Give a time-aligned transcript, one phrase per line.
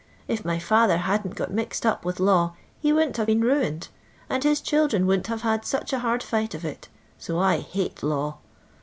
[0.27, 3.89] If my ftfther hadn't got mixed up with law he wouldn't haTe been ruined,
[4.31, 6.89] and his children wouldn't have had such a hard fight of it;
[7.19, 8.37] so I hate law.